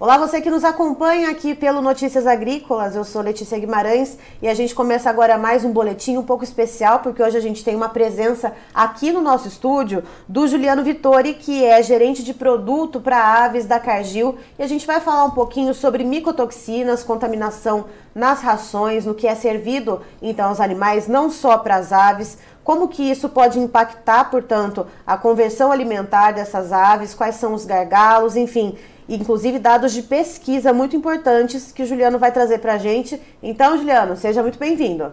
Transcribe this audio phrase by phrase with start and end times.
[0.00, 2.96] Olá, você que nos acompanha aqui pelo Notícias Agrícolas.
[2.96, 7.00] Eu sou Letícia Guimarães e a gente começa agora mais um boletim um pouco especial,
[7.00, 11.62] porque hoje a gente tem uma presença aqui no nosso estúdio do Juliano Vittori, que
[11.66, 15.74] é gerente de produto para aves da Cargill, e a gente vai falar um pouquinho
[15.74, 21.76] sobre micotoxinas, contaminação nas rações, no que é servido então aos animais, não só para
[21.76, 27.52] as aves, como que isso pode impactar, portanto, a conversão alimentar dessas aves, quais são
[27.52, 28.78] os gargalos, enfim,
[29.14, 33.20] inclusive dados de pesquisa muito importantes que o Juliano vai trazer para a gente.
[33.42, 35.12] Então, Juliano, seja muito bem-vindo.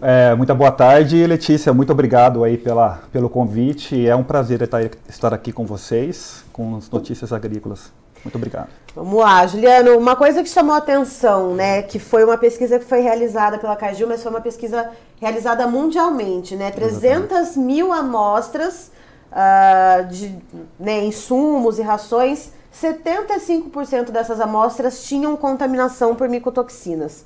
[0.00, 1.72] É, muito boa tarde, Letícia.
[1.72, 4.06] Muito obrigado aí pela, pelo convite.
[4.06, 7.92] É um prazer estar aqui com vocês, com as notícias agrícolas.
[8.24, 8.68] Muito obrigado.
[8.94, 9.96] Vamos lá, Juliano.
[9.96, 13.74] Uma coisa que chamou a atenção, né, que foi uma pesquisa que foi realizada pela
[13.74, 14.90] Cargill, mas foi uma pesquisa
[15.20, 16.70] realizada mundialmente, né?
[16.70, 18.90] 300 mil amostras
[19.32, 20.36] uh, de
[20.78, 27.24] né, insumos e rações 75% dessas amostras tinham contaminação por micotoxinas.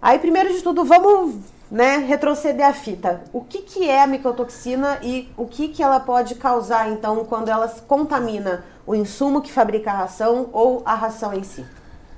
[0.00, 1.36] Aí, primeiro de tudo, vamos
[1.70, 3.22] né, retroceder a fita.
[3.32, 7.48] O que, que é a micotoxina e o que, que ela pode causar, então, quando
[7.48, 11.64] ela contamina o insumo que fabrica a ração ou a ração em si?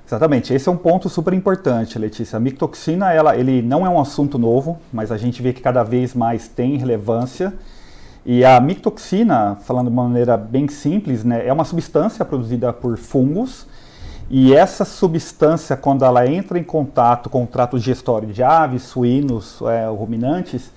[0.05, 2.37] Exatamente, esse é um ponto super importante, Letícia.
[2.37, 5.83] A micotoxina, ela, ele não é um assunto novo, mas a gente vê que cada
[5.83, 7.53] vez mais tem relevância.
[8.25, 12.97] E a micotoxina, falando de uma maneira bem simples, né, é uma substância produzida por
[12.97, 13.65] fungos.
[14.29, 19.59] E essa substância, quando ela entra em contato com o trato digestório de aves, suínos,
[19.61, 20.71] é, ruminantes,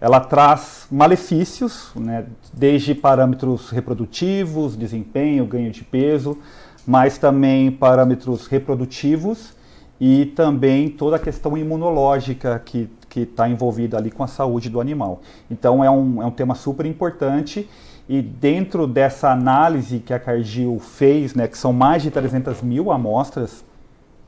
[0.00, 6.38] ela traz malefícios, né, desde parâmetros reprodutivos, desempenho, ganho de peso,
[6.86, 9.54] mas também parâmetros reprodutivos
[10.00, 14.80] e também toda a questão imunológica que que está envolvida ali com a saúde do
[14.80, 15.20] animal.
[15.48, 17.70] Então é um, é um tema super importante
[18.08, 22.90] e dentro dessa análise que a Cargill fez, né, que são mais de 300 mil
[22.90, 23.64] amostras,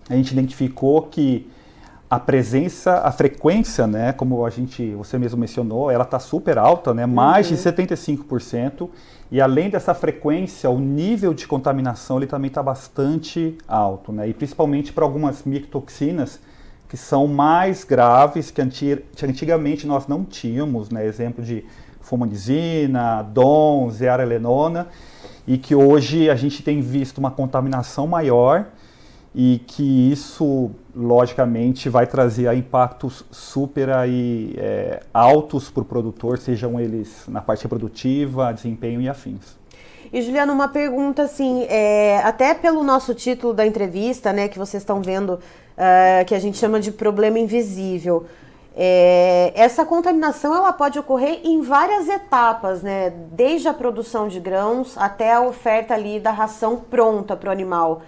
[0.09, 1.51] a gente identificou que
[2.09, 6.95] a presença, a frequência, né, como a gente, você mesmo mencionou, ela está super alta,
[6.95, 7.57] né, mais uhum.
[7.57, 8.89] de 75%,
[9.33, 14.33] e além dessa frequência, o nível de contaminação ele também está bastante alto, né, e
[14.33, 16.39] principalmente para algumas micotoxinas,
[16.89, 18.63] que são mais graves, que
[19.25, 21.07] antigamente nós não tínhamos, né?
[21.07, 21.65] exemplo de
[22.01, 24.87] fumonidzina, DON, zearalenona,
[25.47, 28.67] e que hoje a gente tem visto uma contaminação maior
[29.35, 36.81] e que isso, logicamente, vai trazer impactos super aí, é, altos para o produtor, sejam
[36.81, 39.59] eles na parte reprodutiva, desempenho e afins.
[40.11, 44.83] E Juliana, uma pergunta assim, é, até pelo nosso título da entrevista, né, que vocês
[44.83, 45.39] estão vendo,
[45.77, 48.27] uh, que a gente chama de problema invisível.
[48.79, 53.09] É, essa contaminação ela pode ocorrer em várias etapas, né?
[53.33, 58.03] Desde a produção de grãos até a oferta ali da ração pronta para o animal.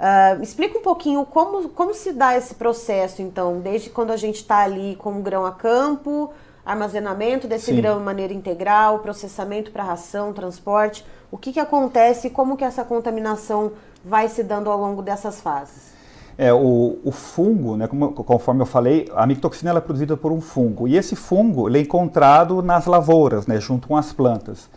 [0.00, 4.36] Uh, explica um pouquinho como, como se dá esse processo, então, desde quando a gente
[4.36, 6.32] está ali com o grão a campo,
[6.64, 7.76] armazenamento desse Sim.
[7.76, 11.04] grão de maneira integral, processamento para ração, transporte.
[11.30, 15.40] O que, que acontece e como que essa contaminação vai se dando ao longo dessas
[15.40, 15.93] fases?
[16.36, 20.40] É, o, o fungo, né, como, conforme eu falei, a micotoxina é produzida por um
[20.40, 20.88] fungo.
[20.88, 24.68] E esse fungo é encontrado nas lavouras, né, junto com as plantas.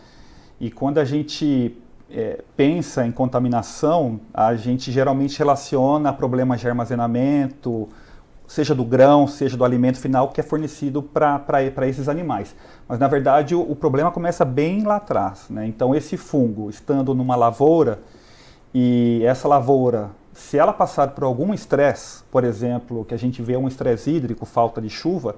[0.60, 1.76] E quando a gente
[2.10, 7.88] é, pensa em contaminação, a gente geralmente relaciona problemas de armazenamento,
[8.46, 12.56] seja do grão, seja do alimento final que é fornecido para esses animais.
[12.88, 15.46] Mas, na verdade, o, o, problema começa bem lá atrás.
[15.50, 15.66] Né?
[15.66, 18.00] Então, esse fungo, estando numa lavoura,
[18.74, 23.56] e essa lavoura, se ela passar por algum estresse, por exemplo, que a gente vê
[23.56, 25.34] um estresse hídrico, falta de chuva,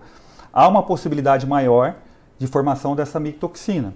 [0.52, 1.96] há uma possibilidade maior
[2.38, 3.94] de formação dessa micotoxina.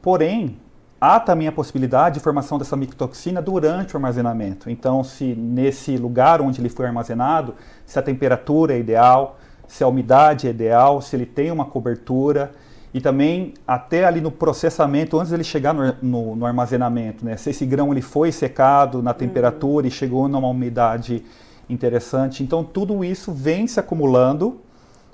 [0.00, 0.58] Porém,
[0.98, 4.70] há também a possibilidade de formação dessa micotoxina durante o armazenamento.
[4.70, 9.88] Então, se nesse lugar onde ele foi armazenado, se a temperatura é ideal, se a
[9.88, 12.50] umidade é ideal, se ele tem uma cobertura
[12.94, 17.36] e também até ali no processamento, antes ele chegar no, no, no armazenamento, né?
[17.36, 19.88] se esse grão ele foi secado na temperatura uhum.
[19.88, 21.24] e chegou numa umidade
[21.68, 22.44] interessante.
[22.44, 24.60] Então, tudo isso vem se acumulando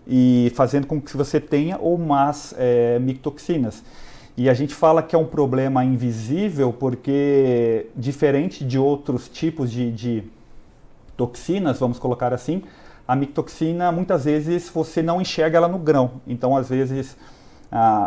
[0.06, 3.82] e fazendo com que você tenha ou mais é, micotoxinas.
[4.36, 9.90] E a gente fala que é um problema invisível porque, diferente de outros tipos de,
[9.90, 10.24] de
[11.16, 12.62] toxinas, vamos colocar assim,
[13.08, 16.20] a micotoxina muitas vezes você não enxerga ela no grão.
[16.26, 17.16] Então, às vezes,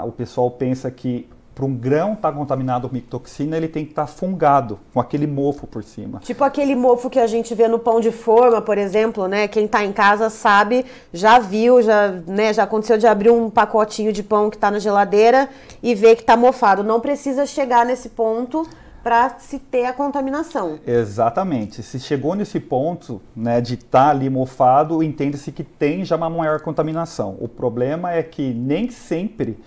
[0.06, 3.92] o pessoal pensa que para um grão estar tá contaminado com micotoxina, ele tem que
[3.92, 6.20] estar tá fungado, com aquele mofo por cima.
[6.20, 9.48] Tipo aquele mofo que a gente vê no pão de forma, por exemplo, né?
[9.48, 14.12] Quem está em casa sabe, já viu, já, né, já aconteceu de abrir um pacotinho
[14.12, 15.48] de pão que está na geladeira
[15.82, 16.84] e ver que está mofado.
[16.84, 18.68] Não precisa chegar nesse ponto,
[19.04, 20.80] para se ter a contaminação.
[20.88, 21.84] Exatamente.
[21.84, 26.30] Se chegou nesse ponto né, de estar tá ali mofado, entende-se que tem já uma
[26.30, 27.36] maior contaminação.
[27.42, 29.60] O problema é que nem sempre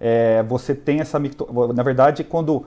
[0.00, 1.18] é, você tem essa.
[1.74, 2.64] Na verdade, quando.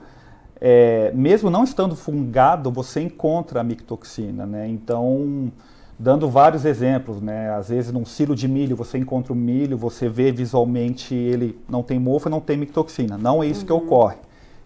[0.60, 4.44] É, mesmo não estando fungado, você encontra a mictoxina.
[4.44, 4.68] Né?
[4.68, 5.52] Então,
[5.96, 7.50] dando vários exemplos, né?
[7.52, 11.84] às vezes num silo de milho você encontra o milho, você vê visualmente ele não
[11.84, 13.16] tem mofo, não tem mictoxina.
[13.16, 13.66] Não é isso uhum.
[13.66, 14.16] que ocorre.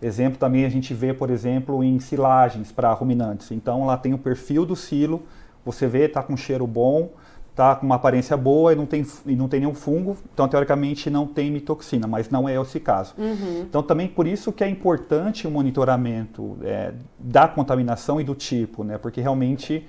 [0.02, 3.52] Exemplo também a gente vê, por exemplo, em silagens para ruminantes.
[3.52, 5.22] Então lá tem o perfil do silo,
[5.64, 7.10] você vê, está com cheiro bom,
[7.52, 11.08] está com uma aparência boa e não, tem, e não tem nenhum fungo, então teoricamente
[11.08, 13.14] não tem mitoxina, mas não é esse caso.
[13.16, 13.60] Uhum.
[13.68, 18.82] Então também por isso que é importante o monitoramento é, da contaminação e do tipo,
[18.82, 18.98] né?
[18.98, 19.86] porque realmente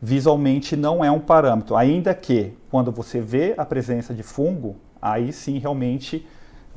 [0.00, 5.32] visualmente não é um parâmetro, ainda que quando você vê a presença de fungo, aí
[5.32, 6.26] sim realmente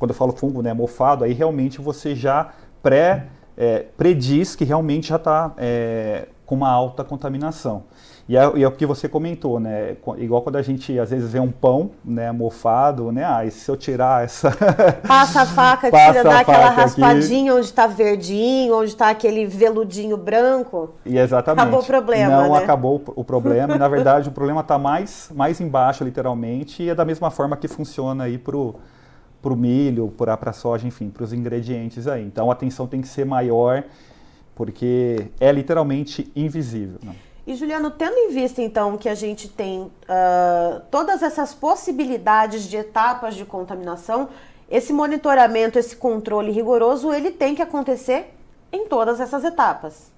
[0.00, 2.48] quando eu falo fungo, né, mofado, aí realmente você já
[2.82, 3.26] pré,
[3.56, 7.84] é, prediz que realmente já está é, com uma alta contaminação.
[8.30, 9.96] E é, e é, o que você comentou, né?
[10.16, 13.24] Igual quando a gente às vezes vê um pão, né, mofado, né?
[13.24, 14.52] Ah, e se eu tirar essa.
[15.06, 17.58] Passa a faca, Passa tira, dá aquela raspadinha aqui.
[17.58, 20.94] onde está verdinho, onde está aquele veludinho branco.
[21.04, 21.60] E exatamente.
[21.60, 22.42] Acabou o problema.
[22.42, 22.58] Não né?
[22.58, 23.76] acabou o problema.
[23.76, 27.66] na verdade, o problema está mais, mais embaixo, literalmente, e é da mesma forma que
[27.66, 28.76] funciona aí para o
[29.42, 32.24] para o milho, para a soja, enfim, para os ingredientes aí.
[32.24, 33.84] Então a atenção tem que ser maior,
[34.54, 36.98] porque é literalmente invisível.
[37.02, 37.14] Não?
[37.46, 42.76] E Juliano, tendo em vista então que a gente tem uh, todas essas possibilidades de
[42.76, 44.28] etapas de contaminação,
[44.70, 48.34] esse monitoramento, esse controle rigoroso, ele tem que acontecer
[48.70, 50.12] em todas essas etapas.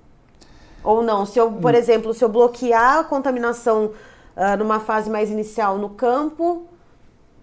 [0.84, 1.24] Ou não?
[1.24, 1.76] Se eu, por hum.
[1.76, 3.92] exemplo, se eu bloquear a contaminação
[4.36, 6.66] uh, numa fase mais inicial no campo,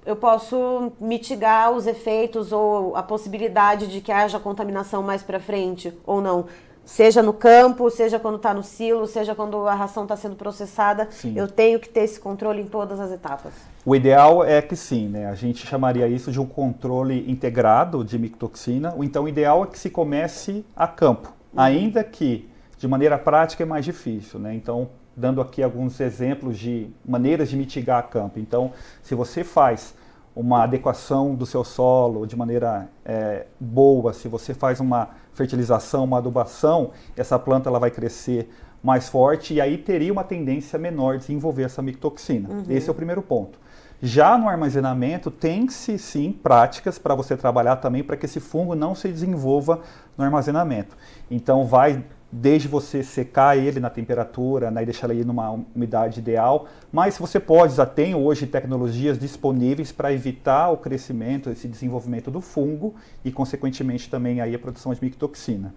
[0.05, 5.93] eu posso mitigar os efeitos ou a possibilidade de que haja contaminação mais para frente
[6.05, 6.45] ou não.
[6.85, 11.07] Seja no campo, seja quando está no silo, seja quando a ração está sendo processada,
[11.11, 11.33] sim.
[11.37, 13.53] eu tenho que ter esse controle em todas as etapas.
[13.85, 15.27] O ideal é que sim, né?
[15.27, 18.95] A gente chamaria isso de um controle integrado de micotoxina.
[19.01, 21.61] Então, o ideal é que se comece a campo, uhum.
[21.61, 22.49] ainda que
[22.79, 24.55] de maneira prática é mais difícil, né?
[24.55, 28.39] Então, dando aqui alguns exemplos de maneiras de mitigar a campo.
[28.39, 28.71] Então,
[29.03, 29.93] se você faz
[30.35, 36.19] uma adequação do seu solo de maneira é, boa, se você faz uma fertilização, uma
[36.19, 38.49] adubação, essa planta ela vai crescer
[38.81, 42.49] mais forte e aí teria uma tendência menor de desenvolver essa micotoxina.
[42.49, 42.63] Uhum.
[42.69, 43.59] Esse é o primeiro ponto.
[44.01, 48.95] Já no armazenamento, tem-se sim práticas para você trabalhar também para que esse fungo não
[48.95, 49.81] se desenvolva
[50.17, 50.95] no armazenamento.
[51.29, 52.01] Então, vai
[52.31, 57.39] desde você secar ele na temperatura né, e deixar ele numa umidade ideal, mas você
[57.39, 62.93] pode, já tem hoje tecnologias disponíveis para evitar o crescimento, esse desenvolvimento do fungo
[63.25, 65.73] e, consequentemente, também aí a produção de micotoxina.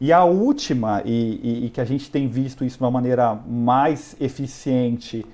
[0.00, 3.34] E a última, e, e, e, que a gente tem visto isso de uma maneira
[3.34, 5.26] mais eficiente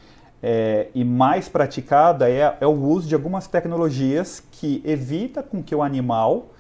[0.43, 5.75] é, e mais praticada, é, é o uso de algumas tecnologias que evita com que
[5.75, 6.53] o animal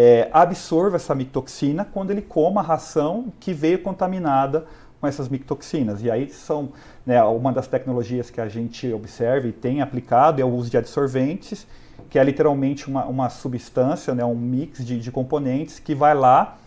[0.00, 4.64] é, absorva essa mictoxina quando ele coma a ração que veio contaminada
[5.00, 6.04] com essas mictoxinas.
[6.04, 6.68] E aí são
[7.04, 10.76] né, uma das tecnologias que a gente observa e tem aplicado é o uso de
[10.76, 11.66] adsorventes,
[12.08, 16.58] que é literalmente uma, uma substância, né, um mix de, de componentes que vai lá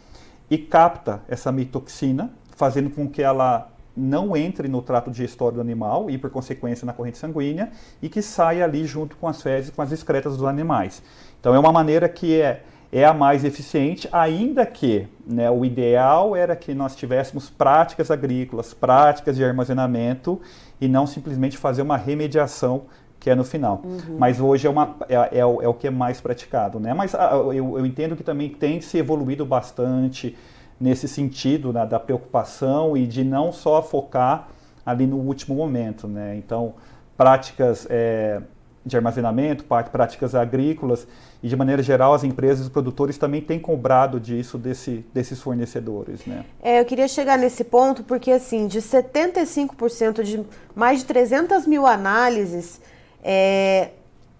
[0.49, 6.09] e capta essa mictoxina, fazendo com que ela não entre no trato digestório do animal
[6.09, 7.71] e, por consequência, na corrente sanguínea
[8.01, 11.01] e que saia ali junto com as fezes, com as excretas dos animais.
[11.39, 16.35] Então, é uma maneira que é é a mais eficiente, ainda que né, o ideal
[16.35, 20.41] era que nós tivéssemos práticas agrícolas, práticas de armazenamento
[20.79, 22.83] e não simplesmente fazer uma remediação
[23.17, 23.81] que é no final.
[23.85, 24.17] Uhum.
[24.17, 26.79] Mas hoje é, uma, é, é, é, o que é mais praticado.
[26.79, 26.93] Né?
[26.93, 30.35] Mas ah, eu, eu, entendo que também tem se evoluído bastante
[30.79, 34.49] nesse sentido né, da preocupação e de não só focar
[34.83, 36.07] ali no último momento.
[36.07, 36.35] Né?
[36.35, 36.73] Então,
[37.15, 38.41] práticas é,
[38.83, 41.07] de armazenamento, práticas agrícolas
[41.43, 45.39] e de maneira geral as empresas e os produtores também têm cobrado disso desse, desses
[45.41, 46.45] fornecedores, né?
[46.61, 50.43] É, eu queria chegar nesse ponto porque assim, de 75% de
[50.75, 52.79] mais de 300 mil análises,
[53.23, 53.89] é,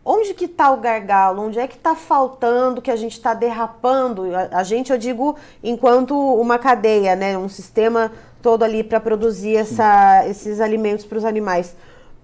[0.05, 1.41] onde que está o gargalo?
[1.43, 4.35] Onde é que está faltando, que a gente está derrapando?
[4.35, 9.55] A, a, gente, eu digo, enquanto uma cadeia, né, um sistema todo ali para produzir
[9.55, 11.75] essa, esses alimentos para os animais.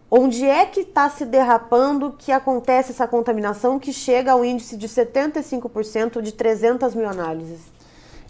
[0.09, 4.87] Onde é que está se derrapando que acontece essa contaminação que chega ao índice de
[4.87, 7.59] 75% de 300 mil análises?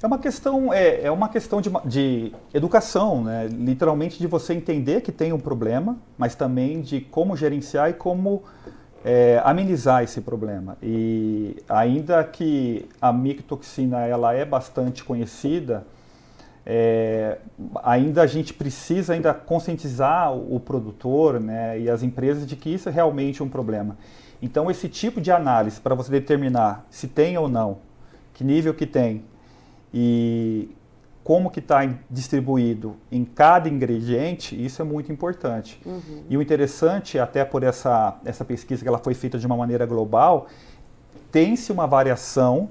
[0.02, 3.48] É uma questão, é, é uma questão de, de educação, né?
[3.48, 8.44] literalmente de você entender que tem um problema, mas também de como gerenciar e como
[9.06, 10.78] é, amenizar esse problema.
[10.82, 15.86] E ainda que a micotoxina ela é bastante conhecida,
[16.70, 17.38] é,
[17.82, 22.70] ainda a gente precisa ainda conscientizar o, o produtor né, e as empresas de que
[22.70, 23.98] isso é realmente um problema.
[24.42, 27.78] Então, esse tipo de análise para você determinar se tem ou não,
[28.34, 29.24] que nível que tem
[29.94, 30.70] e
[31.24, 35.80] como que está distribuído em cada ingrediente, isso é muito importante.
[35.86, 36.24] Uhum.
[36.30, 39.86] E o interessante, até por essa, essa pesquisa que ela foi feita de uma maneira
[39.86, 40.48] global,
[41.32, 42.70] tem-se uma variação,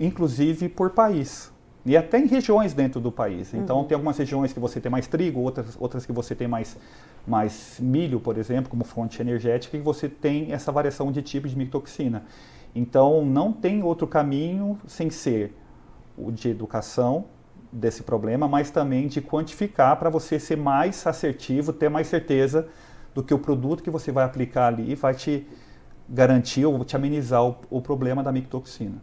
[0.00, 1.52] inclusive por país.
[1.90, 3.52] E até em regiões dentro do país.
[3.52, 3.84] Então, uhum.
[3.84, 6.76] tem algumas regiões que você tem mais trigo, outras, outras que você tem mais,
[7.26, 11.58] mais milho, por exemplo, como fonte energética, e você tem essa variação de tipo de
[11.58, 12.22] micotoxina.
[12.76, 15.52] Então, não tem outro caminho sem ser
[16.16, 17.24] o de educação
[17.72, 22.68] desse problema, mas também de quantificar para você ser mais assertivo, ter mais certeza
[23.12, 25.44] do que o produto que você vai aplicar ali vai te
[26.10, 28.96] garantir ou te amenizar o, o problema da micotoxina.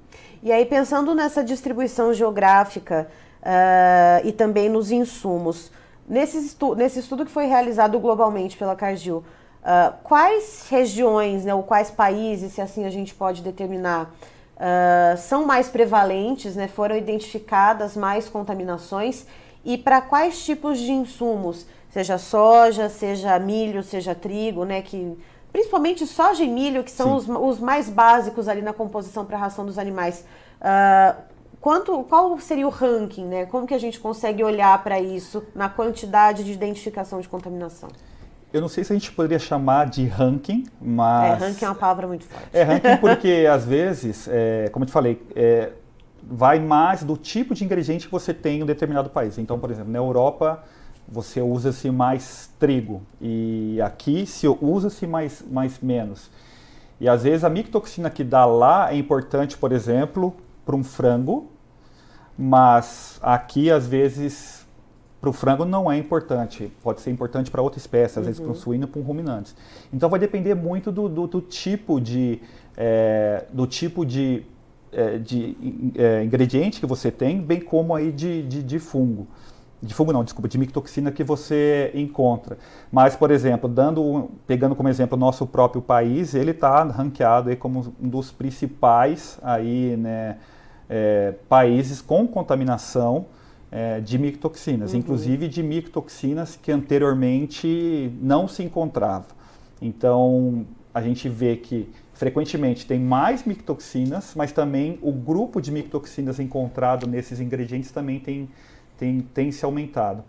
[0.43, 3.07] E aí, pensando nessa distribuição geográfica
[3.41, 5.71] uh, e também nos insumos,
[6.07, 11.63] nesse, estu nesse estudo que foi realizado globalmente pela Cargill, uh, quais regiões, né, ou
[11.63, 14.13] quais países, se assim a gente pode determinar,
[14.57, 19.25] uh, são mais prevalentes, né, foram identificadas mais contaminações
[19.63, 25.17] e para quais tipos de insumos, seja soja, seja milho, seja trigo, né, que
[25.57, 29.39] principalmente soja e milho, que são os, os, mais básicos ali na composição para a
[29.39, 30.23] ração dos animais.
[30.61, 31.19] Uh,
[31.59, 33.47] quanto, qual seria o ranking, né?
[33.47, 37.89] Como que a gente consegue olhar para isso na quantidade de identificação de contaminação?
[38.53, 41.41] Eu não sei se a gente poderia chamar de ranking, mas...
[41.41, 42.49] É, ranking é uma palavra muito forte.
[42.53, 45.71] É, ranking porque, às vezes, é, como eu te falei, é,
[46.21, 49.39] vai mais do tipo de ingrediente que você tem em um determinado país.
[49.39, 50.63] Então, por exemplo, na Europa,
[51.07, 56.29] você usa-se mais trigo e aqui se usa-se mais, mais menos.
[56.99, 60.35] E, às vezes, a micotoxina que dá lá é importante, por exemplo,
[60.65, 61.47] para um frango,
[62.37, 64.67] mas aqui, às vezes,
[65.19, 68.23] para o frango não é importante, pode ser importante para outra espécie, às uhum.
[68.23, 69.55] vezes para um suíno, para um ruminante.
[69.91, 72.39] Então vai depender muito do, do, do tipo de,
[72.75, 74.43] é, do tipo de,
[74.91, 75.57] é, de
[75.95, 79.27] é, ingrediente que você tem, bem como aí de, de, de, fungo.
[79.81, 82.57] De fungo não, desculpa, de micotoxina que você encontra.
[82.91, 87.55] Mas, por exemplo, dando, pegando como exemplo o nosso próprio país, ele está ranqueado aí
[87.55, 90.37] como um dos principais aí, né,
[90.89, 93.27] é, países com contaminação
[93.71, 94.99] é, de micotoxinas, uhum.
[94.99, 99.27] inclusive de micotoxinas que anteriormente não se encontrava.
[99.81, 106.39] Então, a gente vê que frequentemente tem mais micotoxinas, mas também o grupo de micotoxinas
[106.39, 108.49] encontrado nesses ingredientes também tem,
[108.97, 110.23] tem, tem se aumentado.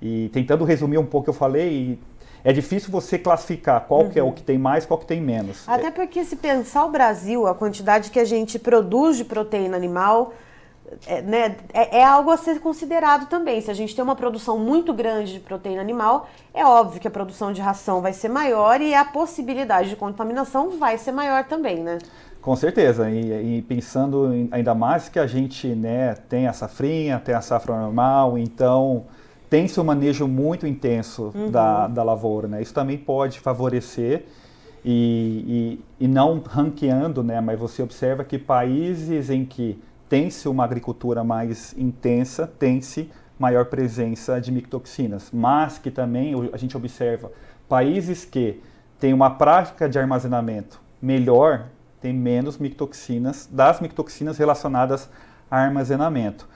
[0.00, 1.98] E tentando resumir um pouco o que eu falei,
[2.44, 4.10] é difícil você classificar qual uhum.
[4.10, 4.32] que é o uhum.
[4.32, 5.68] que tem mais, qual que tem menos.
[5.68, 10.34] Até porque se pensar o Brasil, a quantidade que a gente produz de proteína animal,
[11.06, 13.60] é, né, é, é, algo a ser considerado também.
[13.60, 17.10] Se a gente tem uma produção muito grande de proteína animal, é óbvio que a
[17.10, 21.76] produção de ração vai ser maior e a possibilidade de contaminação vai ser maior também,
[21.76, 21.98] né?
[22.42, 27.36] Com certeza, e, e pensando ainda mais que a gente né, tem a safrinha, tem
[27.36, 29.04] a safra normal, então
[29.48, 31.52] tem-se um manejo muito intenso uhum.
[31.52, 32.60] da, da lavoura, né?
[32.60, 34.24] Isso também pode favorecer
[34.84, 37.40] e, e, e não ranqueando, né?
[37.40, 43.08] Mas você observa que países em que tem-se uma agricultura mais intensa, tem-se
[43.38, 47.30] maior presença de micotoxinas, mas que também a gente observa
[47.68, 48.60] países que
[48.98, 51.66] têm uma prática de armazenamento melhor,
[52.02, 55.08] tem menos micotoxinas, das micotoxinas relacionadas
[55.50, 56.48] a armazenamento.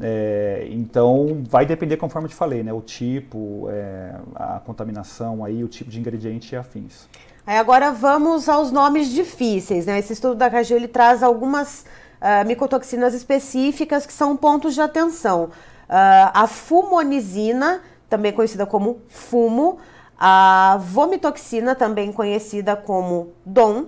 [0.00, 5.68] É, então vai depender, conforme te falei, né, o tipo, é, a contaminação, aí, o
[5.68, 7.06] tipo de ingrediente e afins.
[7.46, 9.86] Aí agora vamos aos nomes difíceis.
[9.86, 9.98] Né?
[9.98, 11.84] Esse estudo da Cagil ele traz algumas
[12.20, 15.44] uh, micotoxinas específicas que são pontos de atenção.
[15.44, 19.78] Uh, a fumonizina, também conhecida como fumo,
[20.16, 23.86] a vomitoxina, também conhecida como DOM,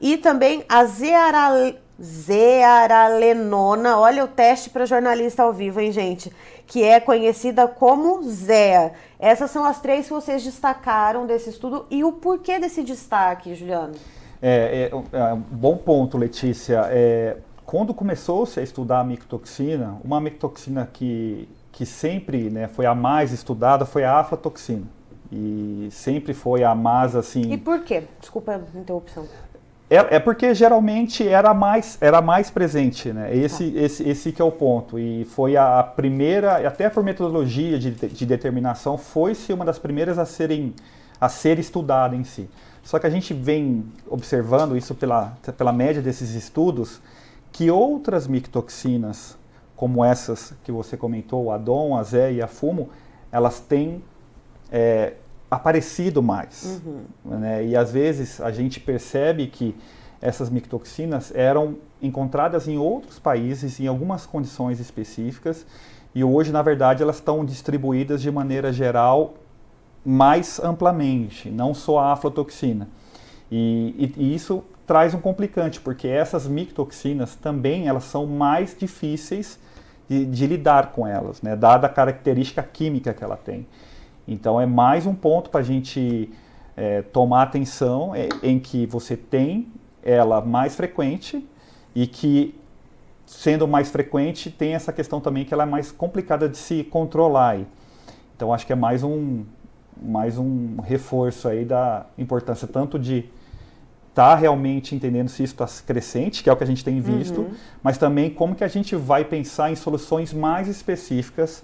[0.00, 1.74] e também a zearal...
[2.00, 6.32] zearalenona, olha o teste para jornalista ao vivo, hein, gente?
[6.66, 8.92] Que é conhecida como ZEA.
[9.18, 13.94] Essas são as três que vocês destacaram desse estudo e o porquê desse destaque, Juliano?
[14.42, 16.86] É, é, é um bom ponto, Letícia.
[16.90, 22.94] É, quando começou-se a estudar a micotoxina, uma micotoxina que, que sempre né, foi a
[22.94, 24.86] mais estudada foi a aflatoxina.
[25.32, 27.50] E sempre foi a mais assim.
[27.50, 28.04] E por quê?
[28.20, 29.26] Desculpa a interrupção.
[29.88, 33.34] É, é porque geralmente era mais, era mais presente, né?
[33.36, 33.82] Esse, ah.
[33.82, 34.98] esse, esse que é o ponto.
[34.98, 40.24] E foi a primeira, até por metodologia de, de determinação, foi-se uma das primeiras a,
[40.24, 40.74] serem,
[41.20, 42.48] a ser estudada em si.
[42.82, 47.00] Só que a gente vem observando isso pela, pela média desses estudos,
[47.52, 49.36] que outras micotoxinas
[49.76, 52.88] como essas que você comentou, a DOM, a Zé e a Fumo,
[53.30, 54.02] elas têm
[54.72, 55.12] é,
[55.50, 56.82] aparecido mais.
[56.84, 57.38] Uhum.
[57.38, 57.66] Né?
[57.66, 59.74] E às vezes a gente percebe que
[60.20, 65.66] essas micotoxinas eram encontradas em outros países, em algumas condições específicas,
[66.14, 69.34] e hoje, na verdade, elas estão distribuídas de maneira geral
[70.04, 72.88] mais amplamente, não só a aflatoxina.
[73.50, 79.58] E, e, e isso traz um complicante, porque essas micotoxinas também elas são mais difíceis
[80.08, 83.66] de, de lidar com elas, né, dada a característica química que ela tem.
[84.26, 86.30] Então é mais um ponto para a gente
[86.76, 89.68] é, tomar atenção é, em que você tem
[90.02, 91.46] ela mais frequente
[91.94, 92.54] e que
[93.24, 97.58] sendo mais frequente tem essa questão também que ela é mais complicada de se controlar.
[98.36, 99.44] Então acho que é mais um
[100.00, 103.30] mais um reforço aí da importância tanto de
[104.10, 107.00] estar tá realmente entendendo se isso está crescente, que é o que a gente tem
[107.00, 107.50] visto, uhum.
[107.82, 111.62] mas também como que a gente vai pensar em soluções mais específicas,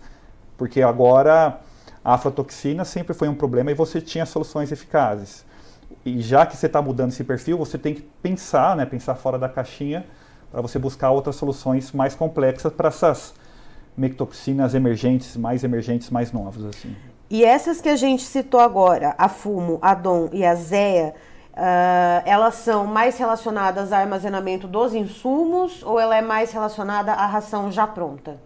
[0.56, 1.60] porque agora
[2.04, 5.44] a aflatoxina sempre foi um problema e você tinha soluções eficazes.
[6.04, 9.38] E já que você está mudando esse perfil, você tem que pensar, né, pensar fora
[9.38, 10.04] da caixinha
[10.50, 13.34] para você buscar outras soluções mais complexas para essas
[13.96, 16.64] mectoxinas emergentes, mais emergentes, mais novas.
[16.64, 16.96] Assim.
[17.30, 21.14] E essas que a gente citou agora, a Fumo, a Dom e a Zea,
[21.52, 27.26] uh, elas são mais relacionadas ao armazenamento dos insumos ou ela é mais relacionada à
[27.26, 28.38] ração já pronta?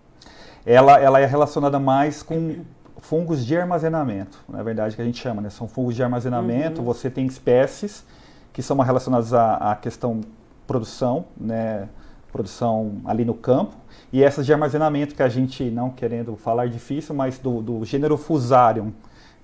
[0.64, 2.64] Ela, ela é relacionada mais com
[2.98, 5.50] fungos de armazenamento, na verdade que a gente chama, né?
[5.50, 6.80] São fungos de armazenamento.
[6.80, 6.86] Uhum.
[6.86, 8.04] Você tem espécies
[8.52, 10.20] que são relacionadas à, à questão
[10.66, 11.88] produção, né?
[12.32, 13.76] Produção ali no campo.
[14.12, 18.16] E essas de armazenamento que a gente, não querendo falar difícil, mas do, do gênero
[18.16, 18.92] Fusarium,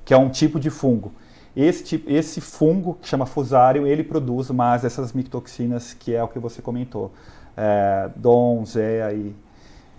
[0.05, 1.13] que é um tipo de fungo.
[1.55, 6.29] Esse, tipo, esse fungo, que chama Fusarium, ele produz mais essas micotoxinas, que é o
[6.29, 7.13] que você comentou.
[7.57, 9.35] É, Dom, Zea e,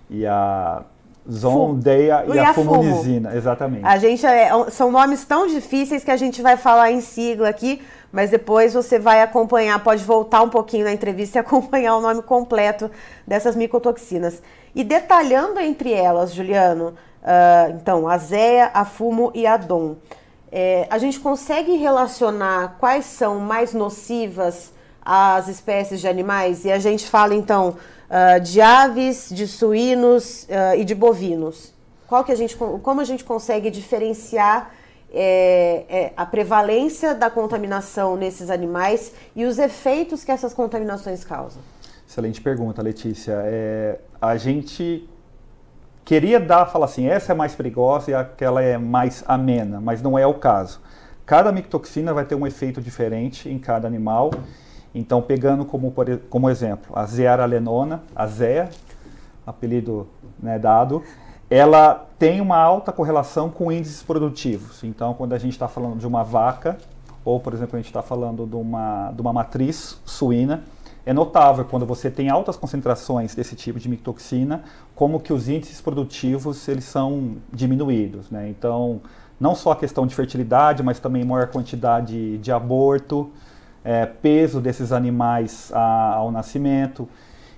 [0.10, 0.84] e a
[1.32, 3.86] Zondeia e, e a fumonizina, exatamente.
[3.86, 7.82] A gente é, são nomes tão difíceis que a gente vai falar em sigla aqui,
[8.12, 12.22] mas depois você vai acompanhar, pode voltar um pouquinho na entrevista e acompanhar o nome
[12.22, 12.92] completo
[13.26, 14.42] dessas micotoxinas.
[14.76, 16.90] E detalhando entre elas, Juliano,
[17.22, 19.96] uh, então, a Zéia, a Fumo e a Dom,
[20.52, 24.72] é, a gente consegue relacionar quais são mais nocivas
[25.04, 26.66] às espécies de animais?
[26.66, 27.76] E a gente fala então
[28.13, 31.73] uh, de aves, de suínos uh, e de bovinos.
[32.08, 34.71] Qual que a gente, como a gente consegue diferenciar
[35.12, 41.62] é, é, a prevalência da contaminação nesses animais e os efeitos que essas contaminações causam?
[42.08, 43.34] Excelente pergunta, Letícia.
[43.45, 45.10] É, a gente
[46.06, 50.17] queria dar, falar assim, essa é mais perigosa e aquela é mais amena, mas não
[50.17, 50.82] é o caso.
[51.26, 54.32] Cada micotoxina vai ter um efeito diferente em cada animal
[54.93, 55.93] então, pegando como,
[56.29, 58.69] como exemplo a zearalenona, a ZEA,
[59.45, 60.08] apelido
[60.39, 61.03] né, dado,
[61.49, 64.84] ela tem uma alta correlação com índices produtivos.
[64.84, 66.77] Então, quando a gente está falando de uma vaca,
[67.25, 70.63] ou, por exemplo, a gente está falando de uma, de uma matriz suína,
[71.06, 74.63] é notável quando você tem altas concentrações desse tipo de micotoxina,
[74.95, 78.29] como que os índices produtivos eles são diminuídos.
[78.29, 78.49] Né?
[78.49, 79.01] Então,
[79.39, 83.29] não só a questão de fertilidade, mas também maior quantidade de aborto,
[83.84, 87.08] é, peso desses animais a, ao nascimento.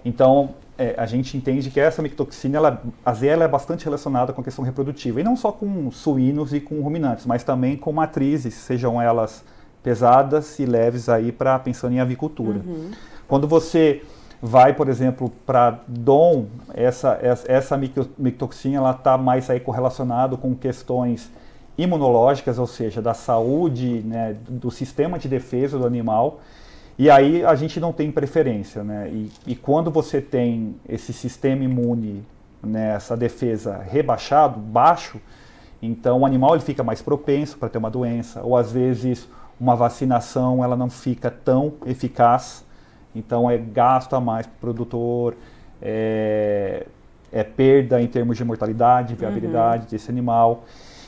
[0.04, 4.42] Então, é, a gente entende que essa micotoxina, ela, a ela é bastante relacionada com
[4.42, 8.54] a questão reprodutiva, e não só com suínos e com ruminantes, mas também com matrizes,
[8.56, 9.44] sejam elas
[9.82, 12.60] pesadas e leves aí para pensando em avicultura.
[12.66, 12.92] Uhum.
[13.28, 14.04] Quando você
[14.42, 17.78] vai, por exemplo, para DOM, essa, essa, essa
[18.18, 21.32] micotoxina está mais aí correlacionado com questões
[21.78, 26.40] imunológicas, ou seja, da saúde, né, do sistema de defesa do animal.
[26.98, 29.10] E aí a gente não tem preferência, né?
[29.12, 32.24] E, e quando você tem esse sistema imune,
[32.64, 35.20] né, essa defesa rebaixado, baixo,
[35.82, 39.28] então o animal ele fica mais propenso para ter uma doença, ou às vezes
[39.60, 42.64] uma vacinação ela não fica tão eficaz,
[43.14, 45.36] então é gasto a mais para o produtor,
[45.82, 46.86] é,
[47.32, 49.90] é, perda em termos de mortalidade, viabilidade uhum.
[49.90, 50.64] desse animal.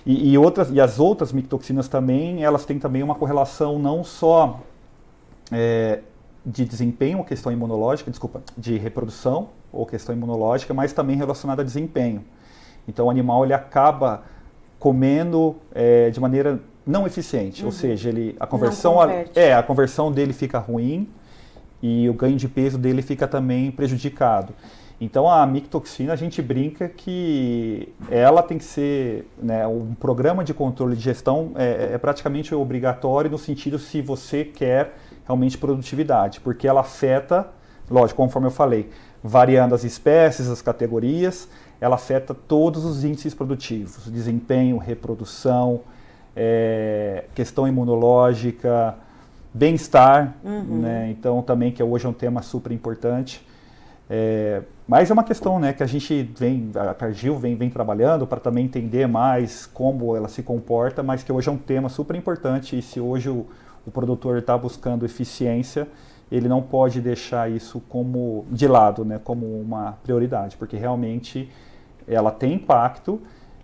[0.07, 4.61] E, e, outras, e as outras micotoxinas também, elas têm também uma correlação não só
[5.51, 5.99] é,
[6.45, 12.23] de desempenho, questão imunológica, desculpa, de reprodução ou questão imunológica, mas também relacionada a desempenho.
[12.87, 14.23] Então o animal ele acaba
[14.79, 17.67] comendo é, de maneira não eficiente, uhum.
[17.67, 21.09] ou seja, ele a conversão a, é a conversão dele fica ruim
[21.83, 24.53] e o ganho de peso dele fica também prejudicado.
[24.99, 30.55] Então a micotoxina a gente brinca que ela tem que ser né, um programa de
[30.55, 36.67] controle de gestão é, é, praticamente obrigatório no sentido se você quer realmente produtividade, porque
[36.67, 37.47] ela afeta,
[37.89, 38.89] lógico, conforme eu falei,
[39.23, 41.47] variando as espécies, as categorias,
[41.79, 45.81] ela afeta todos os índices produtivos, desempenho, reprodução,
[46.35, 48.95] é, questão imunológica,
[49.53, 50.81] bem-estar, uhum.
[50.81, 51.09] né?
[51.11, 53.45] então também que hoje é um tema super importante.
[54.09, 58.25] É, mas é uma questão né, que a gente vem, a Cargill vem, vem trabalhando
[58.25, 62.15] para também entender mais como ela se comporta, mas que hoje é um tema super
[62.15, 63.45] importante e se hoje o,
[63.85, 65.89] o produtor está buscando eficiência,
[66.31, 71.51] ele não pode deixar isso como de lado, né, como uma prioridade, porque realmente
[72.07, 73.21] ela tem impacto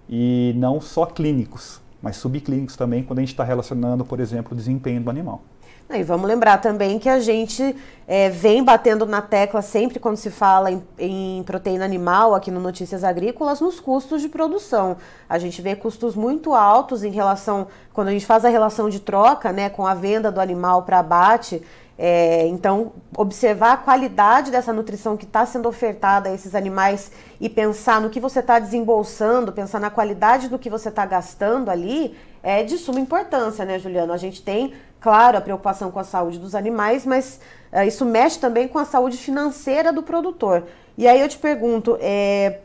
[0.10, 4.56] e não só clínicos, mas subclínicos também, quando a gente está relacionando, por exemplo, o
[4.56, 5.42] desempenho do animal.
[5.90, 7.76] E vamos lembrar também que a gente
[8.08, 12.60] é, vem batendo na tecla sempre quando se fala em, em, proteína animal aqui no
[12.60, 14.98] Notícias Agrícolas nos custos de produção.
[15.30, 19.00] A gente vê custos muito altos em relação, quando a gente faz a relação de
[19.00, 21.62] troca né, com a venda do animal para abate.
[21.96, 27.48] É, então, observar a qualidade dessa nutrição que está sendo ofertada a esses animais e
[27.48, 32.16] pensar no que você está desembolsando, pensar na qualidade do que você está gastando ali,
[32.44, 34.12] é de suma importância, né, Juliano?
[34.12, 37.40] A gente tem, claro, a preocupação com a saúde dos animais, mas
[37.72, 40.64] é, isso mexe também com a saúde financeira do produtor.
[40.98, 42.60] E aí eu te pergunto, é,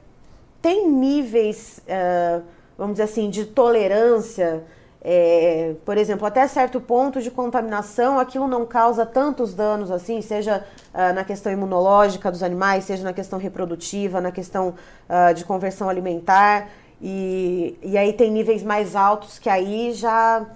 [0.61, 2.41] tem níveis, é,
[2.77, 4.65] vamos dizer assim, de tolerância?
[5.01, 10.65] É, por exemplo, até certo ponto de contaminação, aquilo não causa tantos danos assim, seja
[10.93, 14.75] uh, na questão imunológica dos animais, seja na questão reprodutiva, na questão
[15.09, 16.69] uh, de conversão alimentar.
[17.01, 20.47] E, e aí tem níveis mais altos que aí já,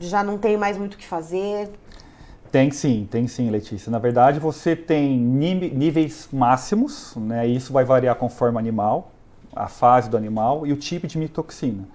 [0.00, 1.70] já não tem mais muito o que fazer.
[2.50, 3.90] Tem sim, tem sim, Letícia.
[3.90, 7.46] Na verdade, você tem níveis máximos, né?
[7.46, 9.12] Isso vai variar conforme o animal,
[9.54, 11.86] a fase do animal e o tipo de mitoxina.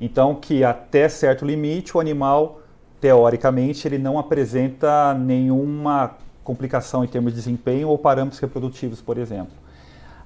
[0.00, 2.60] Então, que até certo limite o animal,
[3.00, 9.52] teoricamente, ele não apresenta nenhuma complicação em termos de desempenho ou parâmetros reprodutivos, por exemplo.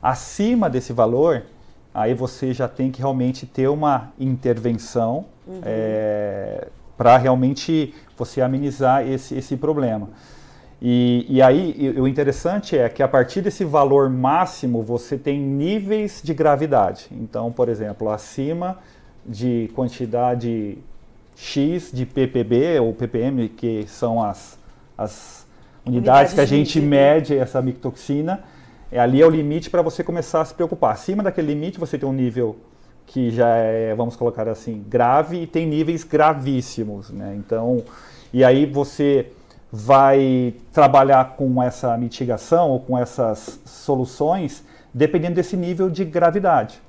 [0.03, 1.45] Acima desse valor,
[1.93, 5.61] aí você já tem que realmente ter uma intervenção uhum.
[5.65, 10.09] é, para realmente você amenizar esse, esse problema.
[10.81, 16.21] E, e aí, o interessante é que a partir desse valor máximo, você tem níveis
[16.23, 17.09] de gravidade.
[17.11, 18.79] Então, por exemplo, acima
[19.27, 20.79] de quantidade
[21.37, 24.59] X de ppb ou ppm, que são as,
[24.97, 25.47] as
[25.85, 28.45] unidades, que a gente mede essa micotoxina,
[28.91, 30.93] é, ali é o limite para você começar a se preocupar.
[30.93, 32.57] Acima daquele limite, você tem um nível
[33.07, 37.35] que já é, vamos colocar assim, grave e tem níveis gravíssimos, né?
[37.39, 37.83] Então,
[38.33, 39.33] e aí você
[39.71, 46.81] vai trabalhar com essa mitigação ou com essas soluções dependendo desse nível de gravidade.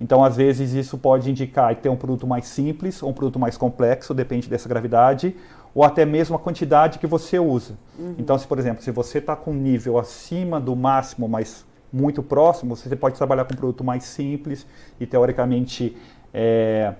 [0.00, 3.56] Então, às vezes, isso pode indicar ter um produto mais simples ou um produto mais
[3.56, 5.34] complexo, depende dessa gravidade,
[5.76, 7.74] ou até mesmo a quantidade que você usa.
[7.98, 8.14] Uhum.
[8.16, 12.22] Então, se, por exemplo, se você está com um nível acima do máximo, mas muito
[12.22, 14.66] próximo, você pode trabalhar com um produto mais simples
[14.98, 15.94] e, teoricamente,
[16.32, 16.94] é,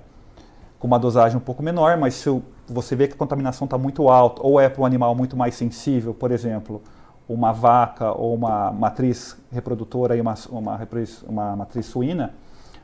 [0.78, 4.10] com uma dosagem um pouco menor, mas se você vê que a contaminação está muito
[4.10, 6.82] alta, ou é para um animal muito mais sensível, por exemplo,
[7.26, 10.78] uma vaca ou uma matriz reprodutora e uma, uma,
[11.26, 12.34] uma matriz suína,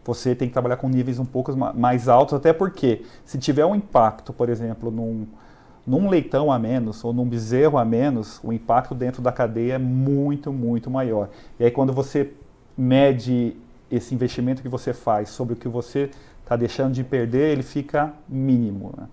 [0.02, 3.74] você tem que trabalhar com níveis um pouco mais altos, até porque se tiver um
[3.74, 5.26] impacto, por exemplo, num,
[5.87, 9.79] num leitão a menos ou num bezerro a menos, o impacto dentro da cadeia é
[9.79, 11.29] muito, muito maior.
[11.59, 12.33] E aí quando você
[12.77, 13.57] mede
[13.90, 16.11] esse investimento que você faz sobre o que você
[16.42, 18.95] está deixando de perder, ele fica mínimo.
[18.97, 19.07] Né?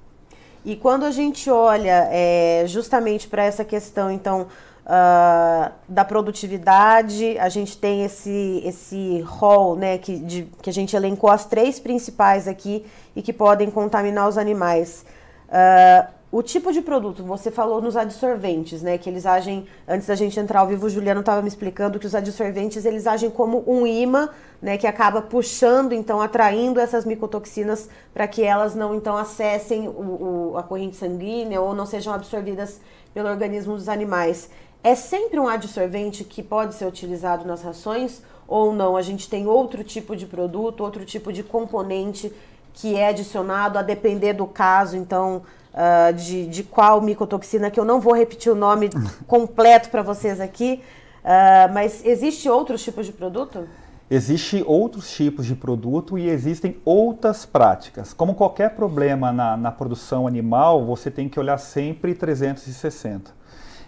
[0.64, 4.48] E quando a gente olha é, justamente para essa questão, então,
[4.86, 10.96] uh, da produtividade, a gente tem esse, esse rol, né, que, de, que a gente
[10.96, 15.06] elencou as três principais aqui e que podem contaminar os animais.
[15.48, 19.00] Uh, o tipo de produto, você falou nos adsorventes, né?
[19.00, 22.06] Que eles agem, antes da gente entrar ao vivo, o Juliano estava me explicando que
[22.06, 24.30] os adsorventes eles agem como um imã,
[24.62, 24.78] né?
[24.78, 30.58] Que acaba puxando, então, atraindo essas micotoxinas para que elas não, então, acessem o, o,
[30.58, 32.80] a corrente sanguínea ou não sejam absorvidas
[33.12, 34.52] pelo organismo dos animais.
[34.84, 38.96] É sempre um adsorvente que pode ser utilizado nas rações ou não?
[38.96, 42.32] A gente tem outro tipo de produto, outro tipo de componente
[42.72, 45.42] que é adicionado a depender do caso, então,
[45.74, 48.90] uh, de, de qual micotoxina, que eu não vou repetir o nome
[49.28, 50.82] completo para vocês aqui,
[51.24, 53.68] uh, mas existe outros tipos de produto?
[54.12, 58.12] Existem outros tipos de produto e existem outras práticas.
[58.12, 63.32] Como qualquer problema na, na produção animal, você tem que olhar sempre 360.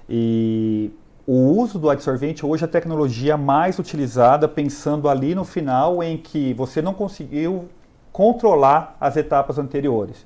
[0.08, 0.92] E
[1.26, 6.18] o uso do adsorvente hoje é a tecnologia mais utilizada, pensando ali no final em
[6.18, 7.68] que você não conseguiu
[8.12, 10.26] controlar as etapas anteriores.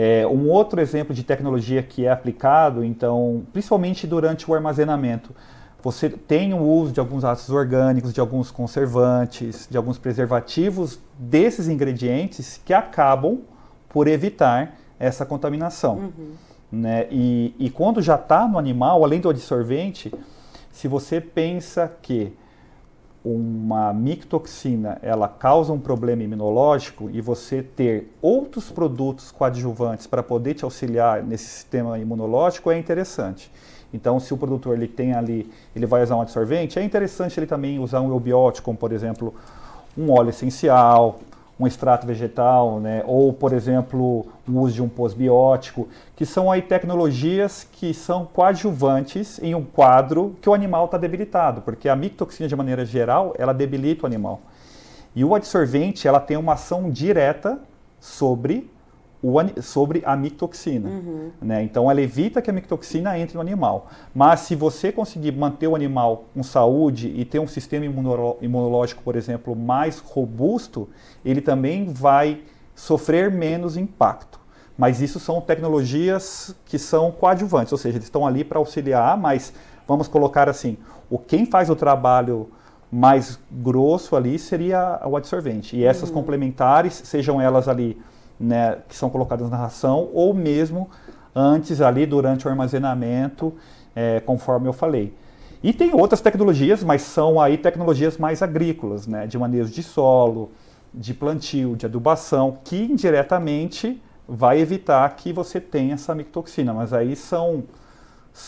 [0.00, 5.34] É, um outro exemplo de tecnologia que é aplicado, então, principalmente durante o armazenamento,
[5.82, 11.66] você tem o uso de alguns ácidos orgânicos, de alguns conservantes, de alguns preservativos desses
[11.66, 13.40] ingredientes que acabam
[13.88, 15.96] por evitar essa contaminação.
[15.96, 16.30] Uhum.
[16.70, 17.08] Né?
[17.10, 20.14] E, e quando já está no animal, além do adsorvente,
[20.70, 22.32] se você pensa que
[23.24, 30.54] uma mictoxina ela causa um problema imunológico e você ter outros produtos coadjuvantes para poder
[30.54, 33.50] te auxiliar nesse sistema imunológico é interessante.
[33.92, 37.46] Então, se o produtor ele tem ali, ele vai usar um absorvente, é interessante ele
[37.46, 39.34] também usar um eubiótico, como por exemplo
[39.96, 41.18] um óleo essencial,
[41.58, 43.02] um extrato vegetal, né?
[43.06, 49.40] ou por exemplo o uso de um pós-biótico, que são aí tecnologias que são coadjuvantes
[49.42, 53.52] em um quadro que o animal está debilitado, porque a mictoxina de maneira geral ela
[53.52, 54.40] debilita o animal.
[55.14, 57.58] E o adsorvente ela tem uma ação direta
[57.98, 58.70] sobre
[59.22, 60.88] o, sobre a mictoxina.
[60.88, 61.30] Uhum.
[61.40, 61.62] Né?
[61.62, 63.88] Então, ela evita que a mictoxina entre no animal.
[64.14, 67.84] Mas, se você conseguir manter o animal com saúde e ter um sistema
[68.40, 70.88] imunológico, por exemplo, mais robusto,
[71.24, 72.42] ele também vai
[72.74, 74.38] sofrer menos impacto.
[74.76, 79.52] Mas isso são tecnologias que são coadjuvantes, ou seja, eles estão ali para auxiliar, mas
[79.88, 80.76] vamos colocar assim,
[81.10, 82.48] o quem faz o trabalho
[82.90, 85.76] mais grosso ali seria o adsorvente.
[85.76, 86.14] E essas uhum.
[86.14, 88.00] complementares, sejam elas ali
[88.38, 90.88] né, que são colocadas na ração, ou mesmo
[91.34, 93.54] antes ali durante o armazenamento,
[93.94, 95.14] é, conforme eu falei.
[95.62, 100.50] E tem outras tecnologias, mas são aí tecnologias mais agrícolas, né, de manejo de solo,
[100.94, 106.72] de plantio, de adubação, que indiretamente vai evitar que você tenha essa mictoxina.
[106.72, 107.64] Mas aí são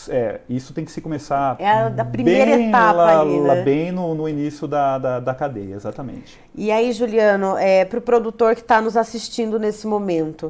[0.09, 1.55] é, isso tem que se começar.
[1.59, 3.61] É a da primeira etapa lá, ali, né?
[3.61, 6.39] bem no, no início da, da, da, cadeia, exatamente.
[6.55, 10.45] E aí, Juliano, é, para o produtor que está nos assistindo nesse momento,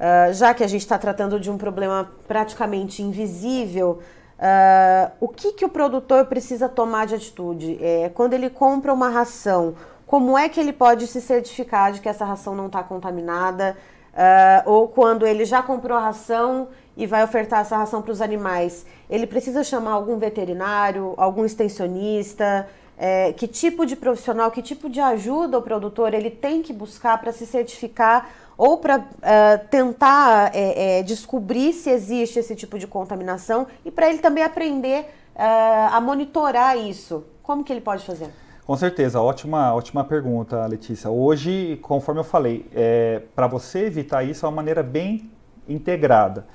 [0.00, 4.00] uh, já que a gente está tratando de um problema praticamente invisível,
[4.38, 7.78] uh, o que, que o produtor precisa tomar de atitude?
[7.80, 9.74] É, quando ele compra uma ração,
[10.06, 13.76] como é que ele pode se certificar de que essa ração não está contaminada?
[14.12, 16.66] Uh, ou quando ele já comprou a ração
[17.00, 22.68] e vai ofertar essa ração para os animais, ele precisa chamar algum veterinário, algum extensionista?
[22.98, 27.18] É, que tipo de profissional, que tipo de ajuda o produtor ele tem que buscar
[27.18, 32.86] para se certificar ou para é, tentar é, é, descobrir se existe esse tipo de
[32.86, 37.24] contaminação e para ele também aprender a monitorar isso?
[37.42, 38.28] Como que ele pode fazer?
[38.66, 41.08] Com certeza, ótima, ótima pergunta, Letícia.
[41.08, 45.30] Hoje, conforme eu falei, é, para você evitar isso é uma maneira bem
[45.66, 46.46] integrada.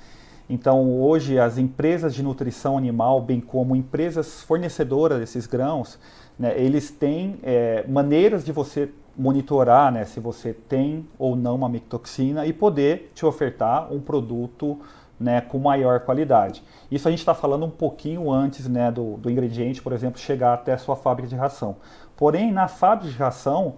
[0.50, 5.98] Então, hoje, as empresas de nutrição animal, bem como empresas fornecedoras desses grãos,
[6.38, 11.70] né, eles têm é, maneiras de você monitorar né, se você tem ou não uma
[11.70, 14.78] mictoxina e poder te ofertar um produto
[15.20, 16.64] né, com maior qualidade.
[16.92, 20.54] Isso a gente está falando um pouquinho antes né, do, do, ingrediente, por exemplo, chegar
[20.54, 21.78] até a sua fábrica de ração.
[22.18, 23.76] Porém, na fábrica de ração,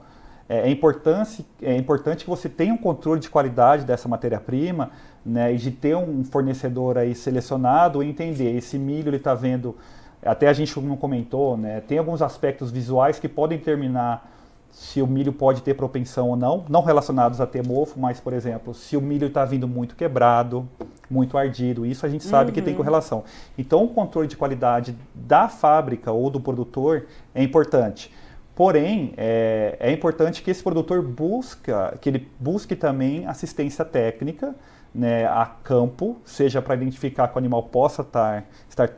[0.50, 4.92] é, é, importante, é importante que você tenha um controle de qualidade dessa matéria-prima
[5.28, 9.76] né, e de ter um fornecedor aí selecionado e entender esse milho ele está vendo,
[10.24, 14.32] até a gente não comentou, né, tem alguns aspectos visuais que podem determinar
[14.72, 18.32] se o milho pode ter propensão ou não, não relacionados a ter mofo, mas, por
[18.32, 20.68] exemplo, se o milho está vindo muito quebrado,
[21.10, 22.54] muito ardido, isso a gente sabe uhum.
[22.54, 22.78] que tem uhum.
[22.78, 23.24] correlação.
[23.58, 28.14] Então, o controle de qualidade da fábrica ou do produtor é importante.
[28.54, 34.56] Porém, é, é importante que esse produtor busca, que ele busque também assistência técnica,
[34.98, 38.90] né, a campo, seja para identificar que o animal possa estar, estar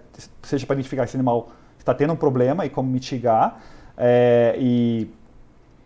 [0.42, 3.60] seja para identificar se o animal está tendo um problema e como mitigar,
[3.98, 5.10] é, e,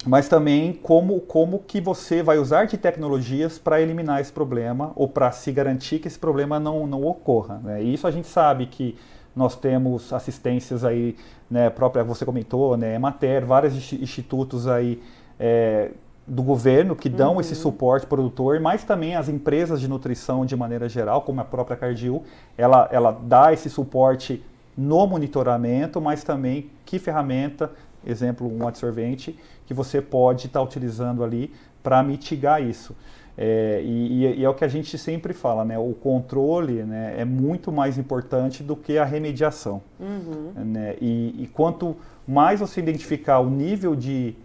[0.06, 5.08] mas também como, como que você vai usar de tecnologias para eliminar esse problema ou
[5.08, 7.60] para se garantir que esse problema não, não ocorra.
[7.64, 7.82] Né?
[7.82, 8.96] E isso a gente sabe que
[9.36, 11.16] nós temos assistências aí,
[11.50, 15.02] né, própria, você comentou, né, Emater, vários institutos aí
[15.40, 15.90] é,
[16.26, 17.42] do governo que dão uhum.
[17.42, 21.76] esse suporte produtor, mas também as empresas de nutrição de maneira geral, como a própria
[21.76, 22.24] Cardio,
[22.58, 24.44] ela, ela dá esse suporte
[24.78, 27.72] no monitoramento, mas também que ferramenta,
[28.06, 32.96] exemplo, um absorvente, que você pode estar tá utilizando ali para mitigar isso.
[33.38, 35.78] É, e, e, é o que a gente sempre fala, né?
[35.78, 39.82] O controle né, é muito mais importante do que a remediação.
[40.00, 40.52] Uhum.
[40.64, 40.96] Né?
[41.02, 41.96] E, e, quanto
[42.28, 44.36] mais você identificar o nível de,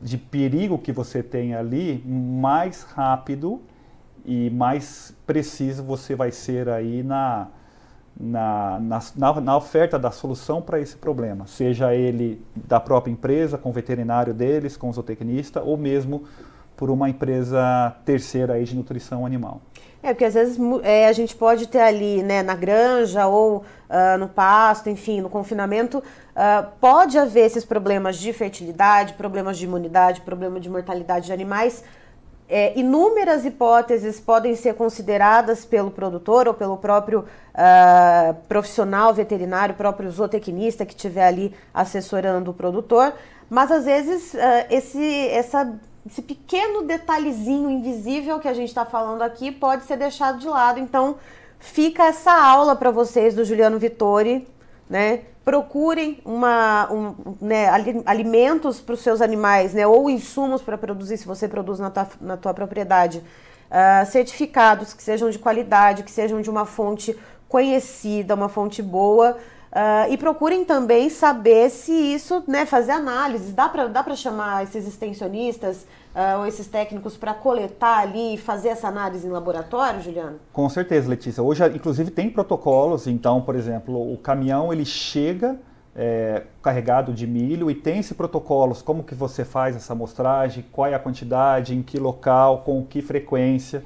[0.00, 3.60] de perigo que você tem ali, mais rápido
[4.24, 7.48] e mais preciso você vai ser aí na,
[8.18, 8.80] na,
[9.16, 13.72] na, na oferta da solução para esse problema, seja ele da própria empresa, com o
[13.72, 16.24] veterinário deles, com o zootecnista, ou mesmo
[16.76, 19.60] por uma empresa terceira aí de nutrição animal.
[20.02, 24.18] É, porque às vezes é, a gente pode ter ali, né, na granja ou uh,
[24.18, 30.20] no pasto, enfim, no confinamento, uh, pode haver esses problemas de fertilidade, problemas de imunidade,
[30.22, 31.84] problema de mortalidade de animais.
[32.48, 40.10] É, inúmeras hipóteses podem ser consideradas pelo produtor ou pelo próprio uh, profissional veterinário, próprio
[40.10, 43.14] zootecnista que estiver ali assessorando o produtor,
[43.48, 44.34] mas às vezes
[44.68, 45.72] esse, essa
[46.06, 50.80] esse pequeno detalhezinho invisível que a gente está falando aqui pode ser deixado de lado.
[50.80, 51.16] Então,
[51.58, 54.46] fica essa aula para vocês do Juliano Vittori,
[54.90, 55.20] né?
[55.44, 57.68] Procurem uma, um, né,
[58.04, 59.86] alimentos para os seus animais, né?
[59.86, 63.22] Ou insumos para produzir, se você produz na tua, na tua propriedade.
[63.70, 69.38] Uh, certificados que sejam de qualidade, que sejam de uma fonte conhecida, uma fonte boa.
[69.72, 73.54] Uh, e procurem também saber se isso, né, fazer análises.
[73.54, 78.68] Dá para dá chamar esses extensionistas uh, ou esses técnicos para coletar ali e fazer
[78.68, 80.38] essa análise em laboratório, Juliano?
[80.52, 81.42] Com certeza, Letícia.
[81.42, 83.06] Hoje, inclusive, tem protocolos.
[83.06, 85.58] Então, por exemplo, o caminhão ele chega
[85.96, 90.86] é, carregado de milho e tem esse protocolos, como que você faz essa amostragem, qual
[90.86, 93.82] é a quantidade, em que local, com que frequência.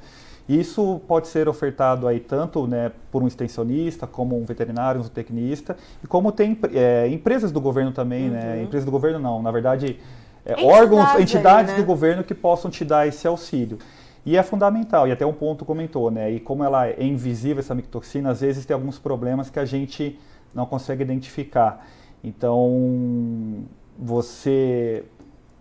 [0.47, 5.75] Isso pode ser ofertado aí tanto né, por um extensionista, como um veterinário, um zootecnista,
[6.01, 8.39] e como tem é, empresas do governo também, né?
[8.39, 8.45] uhum.
[8.45, 8.63] né?
[8.63, 9.99] Empresas do governo não, na verdade,
[10.45, 11.79] é, entidades órgãos, entidades né?
[11.79, 13.77] do governo que possam te dar esse auxílio.
[14.25, 16.31] E é fundamental, e até um ponto comentou, né?
[16.31, 20.19] E como ela é invisível, essa micotoxina, às vezes tem alguns problemas que a gente
[20.53, 21.85] não consegue identificar.
[22.23, 23.63] Então,
[23.97, 25.03] você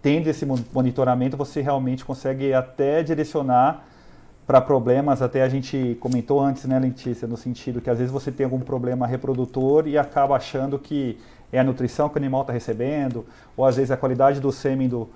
[0.02, 3.84] tendo esse monitoramento, você realmente consegue até direcionar
[4.46, 8.30] para problemas, até a gente comentou antes, né, Lentícia, no sentido que às vezes você
[8.30, 11.18] tem algum problema reprodutor e acaba achando que
[11.52, 14.88] é a nutrição que o animal está recebendo, ou às vezes a qualidade do sêmen
[14.88, 15.08] do,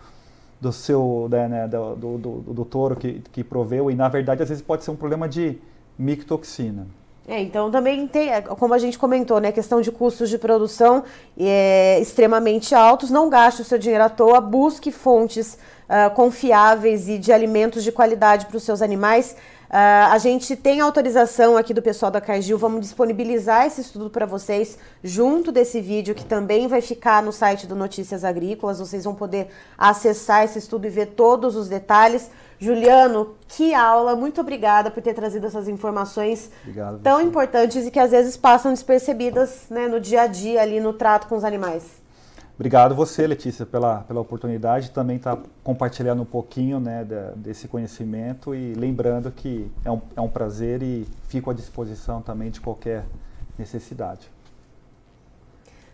[0.61, 4.43] do seu, né, né do, do, do, do, touro que, que proveu, e na verdade
[4.43, 5.59] às vezes pode ser um problema de
[5.97, 6.87] micotoxina.
[7.29, 11.05] É, então também tem, é, como a gente comentou, né, questão de custos de produção
[11.39, 15.57] é, extremamente altos, não gaste o seu dinheiro à toa, busque fontes
[15.91, 19.35] uh, confiáveis e de alimentos de qualidade para os seus animais.
[19.69, 24.27] Uh, a gente tem autorização aqui do pessoal da Cargill, vamos disponibilizar esse estudo para
[24.27, 28.81] vocês junto desse vídeo que também vai ficar no site do Notícias Agrícolas.
[28.81, 29.49] Vocês vão poder
[29.79, 32.31] acessar esse estudo e ver todos os detalhes.
[32.59, 34.17] Juliano, que aula!
[34.17, 38.73] Muito obrigada por ter trazido essas informações Obrigado, tão importantes e que às vezes passam
[38.73, 42.00] despercebidas né, no dia a dia ali no trato com os animais.
[42.61, 48.55] Obrigado você, Letícia, pela, pela oportunidade também estar tá compartilhando um pouquinho né, desse conhecimento
[48.55, 53.07] e lembrando que é um, é um prazer e fico à disposição também de qualquer
[53.59, 54.31] necessidade.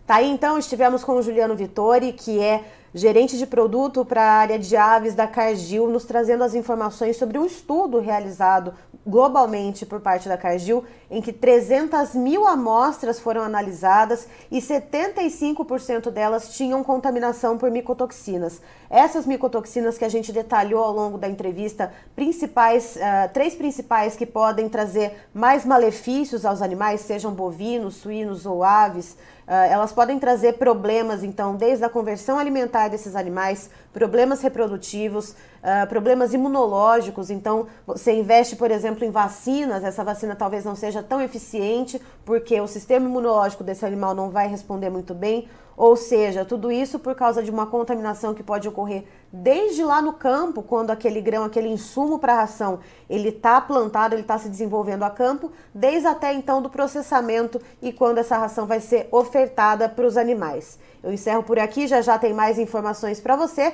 [0.05, 2.65] Tá aí então, estivemos com o Juliano Vittori, que é
[2.97, 7.37] gerente de produto para a área de aves da Cargill, nos trazendo as informações sobre
[7.37, 8.73] um estudo realizado
[9.07, 16.49] globalmente por parte da Cargill, em que 300 mil amostras foram analisadas e 75% delas
[16.49, 18.61] tinham contaminação por micotoxinas.
[18.89, 24.25] Essas micotoxinas que a gente detalhou ao longo da entrevista, principais, uh, três principais que
[24.25, 29.11] podem trazer mais malefícios aos animais, sejam bovinos, suínos ou aves,
[29.47, 35.87] uh, elas podem trazer problemas, então, desde a conversão alimentar desses animais, problemas reprodutivos, uh,
[35.89, 37.31] problemas imunológicos.
[37.31, 42.61] Então, você investe, por exemplo, em vacinas, essa vacina talvez não seja tão eficiente, porque
[42.61, 45.49] o sistema imunológico desse animal não vai responder muito bem.
[45.75, 50.13] Ou seja, tudo isso por causa de uma contaminação que pode ocorrer desde lá no
[50.13, 52.79] campo, quando aquele grão, aquele insumo para ração,
[53.09, 57.91] ele está plantado, ele está se desenvolvendo a campo, desde até então do processamento e
[57.91, 60.79] quando essa ração vai ser ofertada para os animais.
[61.03, 63.73] Eu encerro por aqui, já já tem mais informações para você.